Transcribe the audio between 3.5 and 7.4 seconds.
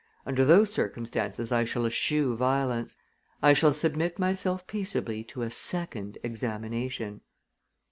shall submit myself peaceably to a second examination."